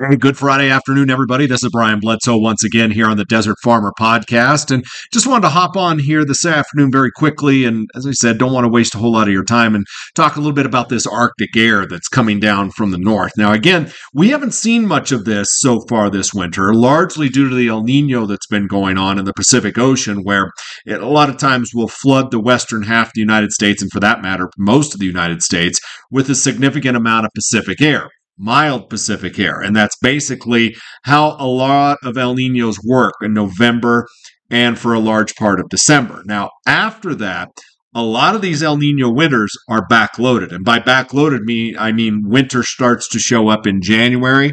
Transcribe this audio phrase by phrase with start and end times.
[0.00, 1.46] Hey, good Friday afternoon, everybody.
[1.46, 4.70] This is Brian Bledsoe once again here on the Desert Farmer Podcast.
[4.72, 7.64] And just wanted to hop on here this afternoon very quickly.
[7.64, 9.84] And as I said, don't want to waste a whole lot of your time and
[10.14, 13.32] talk a little bit about this Arctic air that's coming down from the north.
[13.36, 17.54] Now, again, we haven't seen much of this so far this winter, largely due to
[17.56, 20.52] the El Nino that's been going on in the Pacific Ocean, where
[20.86, 23.90] it a lot of times will flood the western half of the United States, and
[23.90, 28.08] for that matter, most of the United States, with a significant amount of Pacific air
[28.38, 29.60] mild Pacific air.
[29.60, 34.06] And that's basically how a lot of El Ninos work in November
[34.50, 36.22] and for a large part of December.
[36.24, 37.50] Now, after that,
[37.94, 40.52] a lot of these El Nino winters are backloaded.
[40.52, 44.52] And by backloaded, me I mean winter starts to show up in January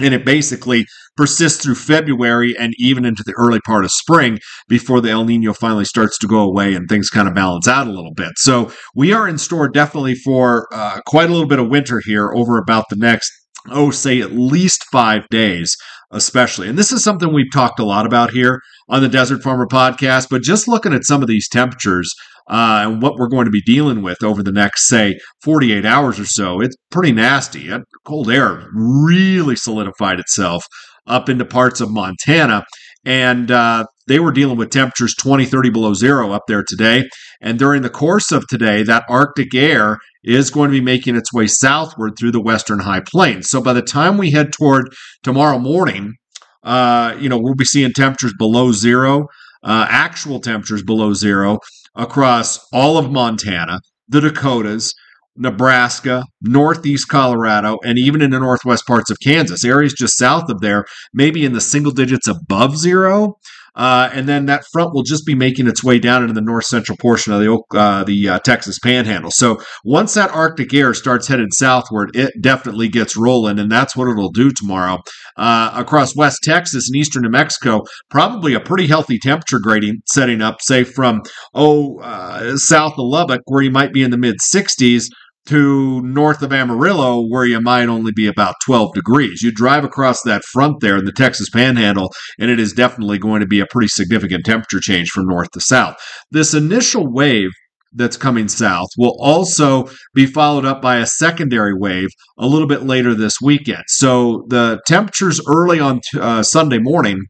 [0.00, 5.00] and it basically persists through February and even into the early part of spring before
[5.00, 7.92] the El Nino finally starts to go away and things kind of balance out a
[7.92, 8.32] little bit.
[8.36, 12.32] So we are in store definitely for uh, quite a little bit of winter here
[12.32, 13.30] over about the next,
[13.70, 15.76] oh, say at least five days,
[16.10, 16.68] especially.
[16.68, 20.26] And this is something we've talked a lot about here on the Desert Farmer podcast,
[20.30, 22.12] but just looking at some of these temperatures
[22.48, 26.20] uh, and what we're going to be dealing with over the next, say, 48 hours
[26.20, 27.68] or so, it's pretty nasty.
[27.68, 30.64] That Cold air really solidified itself
[31.06, 32.64] up into parts of Montana.
[33.06, 37.04] And uh, they were dealing with temperatures 20, 30 below zero up there today.
[37.40, 41.32] And during the course of today, that Arctic air is going to be making its
[41.32, 43.50] way southward through the western high plains.
[43.50, 44.88] So by the time we head toward
[45.22, 46.14] tomorrow morning,
[46.62, 49.26] uh, you know, we'll be seeing temperatures below zero,
[49.64, 51.58] uh, actual temperatures below zero
[51.94, 54.94] across all of Montana, the Dakotas,
[55.36, 60.60] Nebraska, northeast Colorado, and even in the northwest parts of Kansas, areas just south of
[60.60, 63.34] there, maybe in the single digits above zero.
[63.76, 66.64] Uh, and then that front will just be making its way down into the north
[66.64, 69.30] central portion of the uh, the uh, Texas Panhandle.
[69.32, 74.08] So once that Arctic air starts headed southward, it definitely gets rolling, and that's what
[74.08, 74.98] it'll do tomorrow
[75.36, 77.82] uh, across West Texas and eastern New Mexico.
[78.10, 81.22] Probably a pretty healthy temperature gradient setting up, say from
[81.54, 85.06] oh uh, south of Lubbock, where you might be in the mid 60s
[85.46, 89.42] to north of Amarillo, where you might only be about 12 degrees.
[89.42, 93.40] You drive across that front there in the Texas Panhandle, and it is definitely going
[93.40, 95.96] to be a pretty significant temperature change from north to south.
[96.30, 97.50] This initial wave
[97.94, 102.82] that's coming south will also be followed up by a secondary wave a little bit
[102.82, 103.84] later this weekend.
[103.86, 107.26] So the temperatures early on uh, Sunday morning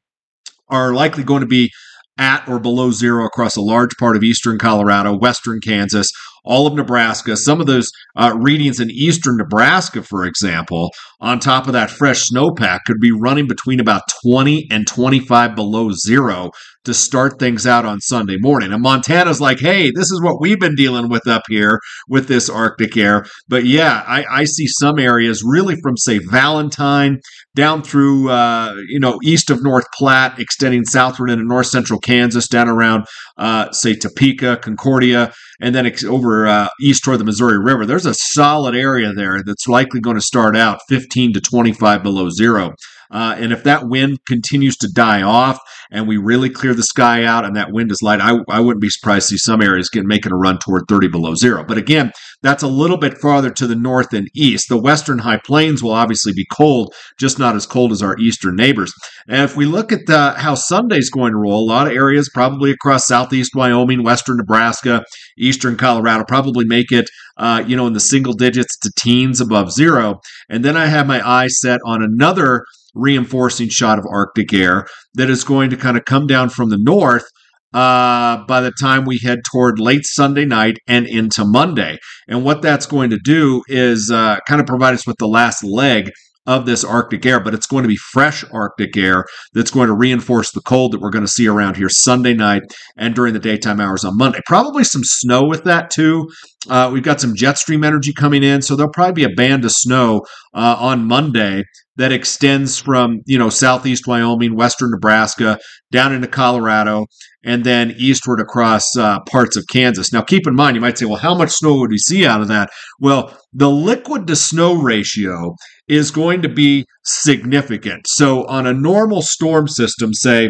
[0.69, 1.71] are likely going to be
[2.17, 6.11] at or below zero across a large part of eastern Colorado, western Kansas,
[6.45, 10.91] all of Nebraska, some of those uh, readings in eastern Nebraska, for example,
[11.21, 15.91] on top of that fresh snowpack, could be running between about 20 and 25 below
[15.93, 16.51] zero
[16.85, 18.73] to start things out on Sunday morning.
[18.73, 22.49] And Montana's like, hey, this is what we've been dealing with up here with this
[22.49, 23.25] Arctic air.
[23.49, 27.21] But yeah, I, I see some areas really from, say, Valentine
[27.55, 32.49] down through, uh, you know, east of North Platte, extending southward into north central Kansas,
[32.49, 33.07] down around,
[33.39, 37.87] uh, say, Topeka, Concordia, and then ex- over uh, east toward the Missouri River.
[37.87, 42.29] There's a solid area there that's likely going to start out 15 to 25 below
[42.31, 42.75] zero.
[43.11, 45.59] Uh, and if that wind continues to die off
[45.91, 48.83] and we really clear the sky out and that wind is light, I, I wouldn't
[48.83, 51.65] be surprised to see some areas get making a run toward 30 below zero.
[51.65, 52.13] But again,
[52.43, 54.69] that's a little bit farther to the north and east.
[54.69, 58.57] The western high plains will obviously be cold, just not as cold as our eastern
[58.57, 58.93] neighbors.
[59.29, 62.31] And if we look at uh, how Sunday's going to roll, a lot of areas
[62.33, 65.03] probably across southeast Wyoming, western Nebraska,
[65.39, 69.73] eastern Colorado probably make it, uh, you know, in the single digits to teens above
[69.73, 70.21] zero.
[70.49, 72.65] And then I have my eye set on another
[72.95, 76.79] reinforcing shot of Arctic air that is going to kind of come down from the
[76.79, 77.25] north
[77.73, 81.99] uh, by the time we head toward late Sunday night and into Monday.
[82.29, 85.65] And what that's going to do is uh, kind of provide us with the last
[85.65, 86.11] leg
[86.47, 89.95] of this Arctic air, but it's going to be fresh Arctic air that's going to
[89.95, 92.63] reinforce the cold that we're going to see around here Sunday night
[92.97, 94.41] and during the daytime hours on Monday.
[94.47, 96.29] Probably some snow with that too.
[96.69, 99.65] Uh, we've got some jet stream energy coming in, so there'll probably be a band
[99.65, 100.23] of snow
[100.55, 101.63] uh, on Monday
[101.97, 105.59] that extends from you know southeast Wyoming, western Nebraska,
[105.93, 107.07] down into Colorado,
[107.45, 110.13] and then eastward across uh, parts of Kansas.
[110.13, 112.41] Now, keep in mind, you might say, well, how much snow would we see out
[112.41, 112.71] of that?
[113.01, 115.55] Well, the liquid to snow ratio
[115.89, 118.07] is going to be significant.
[118.09, 120.49] So, on a normal storm system, say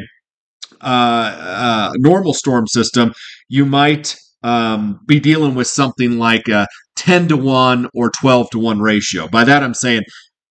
[0.81, 3.13] uh, uh, normal storm system,
[3.49, 8.59] you might um, be dealing with something like a 10 to 1 or 12 to
[8.59, 9.27] 1 ratio.
[9.29, 10.03] By that, I'm saying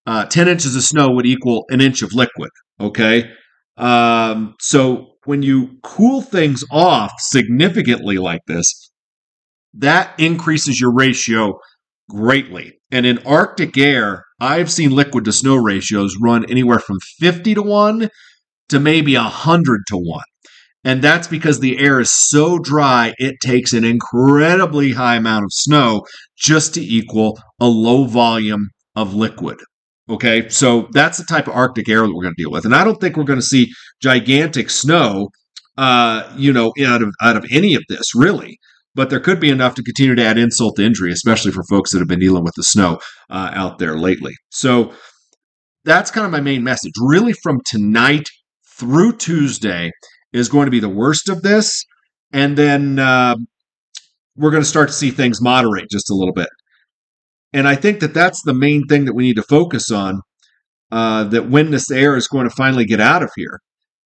[0.06, 2.50] uh, 10 inches of snow would equal an inch of liquid.
[2.80, 3.30] Okay.
[3.78, 8.92] Um, so when you cool things off significantly like this,
[9.74, 11.58] that increases your ratio
[12.10, 12.74] greatly.
[12.92, 17.62] And in Arctic air, I've seen liquid to snow ratios run anywhere from 50 to
[17.62, 18.10] 1
[18.70, 20.24] to maybe 100 to 1.
[20.86, 25.54] And that's because the air is so dry, it takes an incredibly high amount of
[25.54, 26.06] snow
[26.38, 29.60] just to equal a low volume of liquid.
[30.10, 32.66] Okay, so that's the type of Arctic air that we're going to deal with.
[32.66, 33.72] And I don't think we're going to see
[34.02, 35.30] gigantic snow,
[35.78, 38.58] uh, you know, out of, out of any of this, really.
[38.96, 41.92] But there could be enough to continue to add insult to injury, especially for folks
[41.92, 44.34] that have been dealing with the snow uh, out there lately.
[44.50, 44.94] So
[45.86, 46.94] that's kind of my main message.
[47.02, 48.28] Really, from tonight
[48.78, 49.92] through Tuesday,
[50.34, 51.86] is going to be the worst of this.
[52.32, 53.36] And then uh,
[54.36, 56.50] we're going to start to see things moderate just a little bit.
[57.54, 60.22] And I think that that's the main thing that we need to focus on.
[60.92, 63.60] Uh, that when this air is going to finally get out of here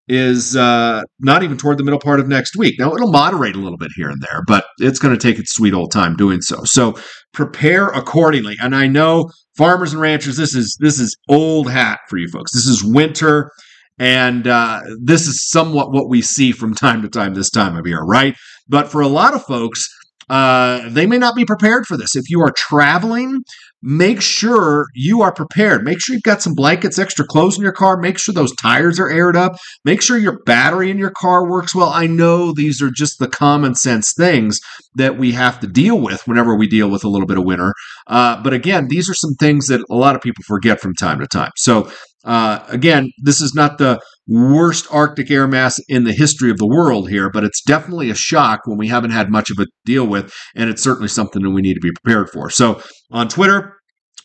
[0.08, 2.76] is uh, not even toward the middle part of next week.
[2.80, 5.54] Now it'll moderate a little bit here and there, but it's going to take its
[5.54, 6.64] sweet old time doing so.
[6.64, 6.96] So
[7.34, 8.56] prepare accordingly.
[8.62, 12.54] And I know farmers and ranchers, this is this is old hat for you folks.
[12.54, 13.52] This is winter.
[14.00, 17.86] And uh, this is somewhat what we see from time to time this time of
[17.86, 18.36] year, right?
[18.70, 19.90] But for a lot of folks,
[20.30, 22.16] uh, they may not be prepared for this.
[22.16, 23.44] If you are traveling,
[23.82, 25.84] make sure you are prepared.
[25.84, 27.98] Make sure you've got some blankets, extra clothes in your car.
[27.98, 29.56] Make sure those tires are aired up.
[29.86, 31.90] Make sure your battery in your car works well.
[31.90, 34.60] I know these are just the common sense things
[34.96, 37.74] that we have to deal with whenever we deal with a little bit of winter.
[38.08, 41.20] Uh, but again, these are some things that a lot of people forget from time
[41.20, 41.52] to time.
[41.56, 41.90] So
[42.26, 46.68] uh, again, this is not the worst Arctic air mass in the history of the
[46.68, 50.06] world here, but it's definitely a shock when we haven't had much of a deal
[50.06, 52.50] with, and it's certainly something that we need to be prepared for.
[52.50, 52.82] So
[53.12, 53.77] on Twitter,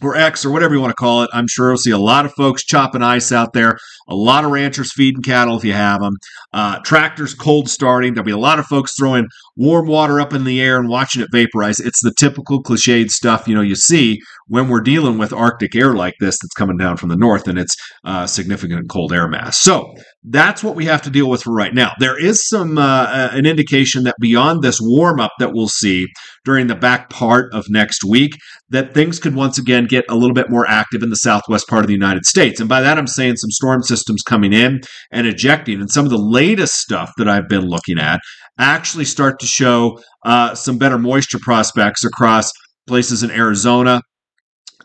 [0.05, 1.31] or X or whatever you want to call it.
[1.33, 3.79] I'm sure you'll see a lot of folks chopping ice out there,
[4.09, 6.17] a lot of ranchers feeding cattle if you have them,
[6.53, 8.15] uh, tractors cold starting.
[8.15, 9.27] There'll be a lot of folks throwing
[9.57, 11.79] warm water up in the air and watching it vaporize.
[11.81, 15.95] It's the typical cliched stuff you know you see when we're dealing with Arctic air
[15.95, 19.59] like this that's coming down from the north and it's uh, significant cold air mass.
[19.59, 19.95] So
[20.25, 21.93] that's what we have to deal with for right now.
[21.99, 26.07] There is some uh, an indication that beyond this warm up that we'll see
[26.45, 28.39] during the back part of next week,
[28.69, 31.83] that things could once again get a little bit more active in the southwest part
[31.83, 32.61] of the United States.
[32.61, 34.81] And by that, I'm saying some storm systems coming in
[35.11, 35.81] and ejecting.
[35.81, 38.21] And some of the latest stuff that I've been looking at
[38.59, 42.53] actually start to show uh, some better moisture prospects across
[42.87, 44.01] places in Arizona,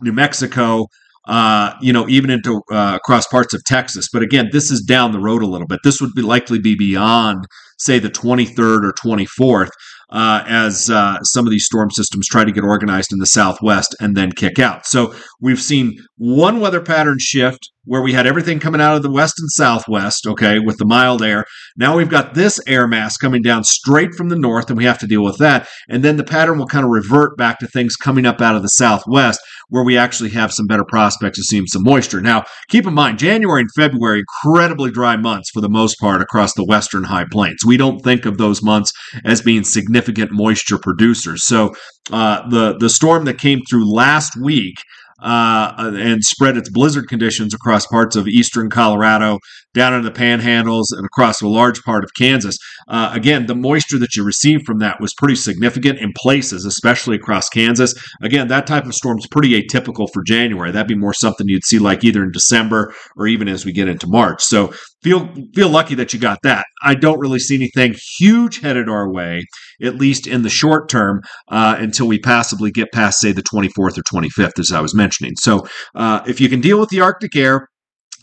[0.01, 0.87] New Mexico,
[1.27, 4.07] uh, you know, even into uh, across parts of Texas.
[4.11, 5.79] But again, this is down the road a little bit.
[5.83, 7.45] This would be likely be beyond,
[7.77, 9.69] say, the 23rd or 24th
[10.09, 13.95] uh, as uh, some of these storm systems try to get organized in the southwest
[13.99, 14.85] and then kick out.
[14.85, 19.11] So we've seen one weather pattern shift where we had everything coming out of the
[19.11, 21.45] west and southwest, okay, with the mild air.
[21.77, 24.99] Now we've got this air mass coming down straight from the north, and we have
[24.99, 25.67] to deal with that.
[25.89, 28.61] And then the pattern will kind of revert back to things coming up out of
[28.61, 32.21] the southwest, where we actually have some better prospects of seeing some moisture.
[32.21, 36.53] Now, keep in mind, January and February, incredibly dry months for the most part across
[36.53, 37.65] the western high plains.
[37.65, 38.91] We don't think of those months
[39.25, 41.43] as being significant moisture producers.
[41.43, 41.75] So
[42.11, 44.75] uh, the the storm that came through last week
[45.19, 49.39] uh, and spread its blizzard conditions across parts of eastern Colorado,
[49.73, 52.57] down into the panhandles, and across a large part of Kansas.
[52.87, 57.15] Uh, again, the moisture that you received from that was pretty significant in places, especially
[57.15, 57.93] across Kansas.
[58.21, 60.71] Again, that type of storm is pretty atypical for January.
[60.71, 63.87] That'd be more something you'd see like either in December or even as we get
[63.87, 64.43] into March.
[64.43, 64.73] So
[65.03, 66.65] feel feel lucky that you got that.
[66.83, 69.43] I don't really see anything huge headed our way,
[69.81, 73.97] at least in the short term, uh, until we passably get past, say, the 24th
[73.97, 75.33] or 25th, as I was mentioning.
[75.37, 77.67] So uh, if you can deal with the Arctic air,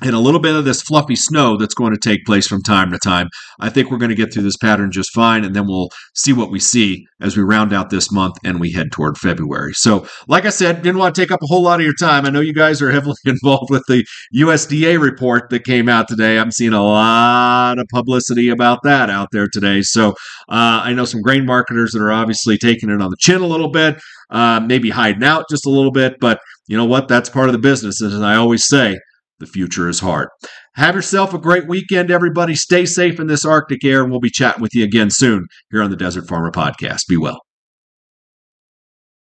[0.04, 2.90] and a little bit of this fluffy snow that's going to take place from time
[2.90, 3.28] to time.
[3.58, 6.34] I think we're going to get through this pattern just fine, and then we'll see
[6.34, 9.72] what we see as we round out this month and we head toward February.
[9.72, 12.26] So, like I said, didn't want to take up a whole lot of your time.
[12.26, 14.04] I know you guys are heavily involved with the
[14.36, 16.38] USDA report that came out today.
[16.38, 19.80] I'm seeing a lot of publicity about that out there today.
[19.80, 20.10] So,
[20.50, 23.46] uh, I know some grain marketers that are obviously taking it on the chin a
[23.46, 23.96] little bit,
[24.28, 27.08] uh, maybe hiding out just a little bit, but you know what?
[27.08, 28.02] That's part of the business.
[28.02, 28.98] As I always say,
[29.38, 30.28] the future is hard.
[30.74, 32.54] Have yourself a great weekend, everybody.
[32.54, 35.82] Stay safe in this Arctic air, and we'll be chatting with you again soon here
[35.82, 37.06] on the Desert Farmer Podcast.
[37.08, 37.40] Be well.